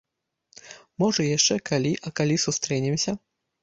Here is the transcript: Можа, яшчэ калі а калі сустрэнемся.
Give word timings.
Можа, 1.03 1.21
яшчэ 1.37 1.61
калі 1.73 1.93
а 2.05 2.17
калі 2.23 2.43
сустрэнемся. 2.49 3.21